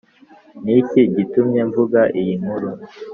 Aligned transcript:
Ni 0.63 0.73
iki 0.81 1.01
gitumye 1.15 1.61
mvuga 1.69 1.99
iyi 2.19 2.33
nkuru‽ 2.41 2.69